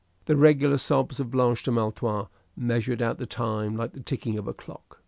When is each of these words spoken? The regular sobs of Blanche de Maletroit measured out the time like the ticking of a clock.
The 0.25 0.35
regular 0.35 0.79
sobs 0.79 1.19
of 1.19 1.29
Blanche 1.29 1.61
de 1.61 1.69
Maletroit 1.69 2.27
measured 2.57 3.03
out 3.03 3.19
the 3.19 3.27
time 3.27 3.77
like 3.77 3.93
the 3.93 3.99
ticking 3.99 4.35
of 4.35 4.47
a 4.47 4.53
clock. 4.55 4.99